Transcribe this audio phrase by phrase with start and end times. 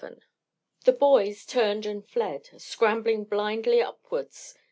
[0.03, 0.07] XI
[0.85, 4.57] The boys turned and fled, scrambling blindly upwards.